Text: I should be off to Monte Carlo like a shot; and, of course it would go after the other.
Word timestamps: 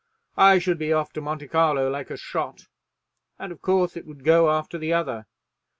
I 0.39 0.57
should 0.57 0.79
be 0.79 0.91
off 0.91 1.13
to 1.13 1.21
Monte 1.21 1.47
Carlo 1.49 1.87
like 1.87 2.09
a 2.09 2.17
shot; 2.17 2.63
and, 3.37 3.51
of 3.51 3.61
course 3.61 3.95
it 3.95 4.07
would 4.07 4.23
go 4.23 4.49
after 4.49 4.79
the 4.79 4.91
other. 4.91 5.27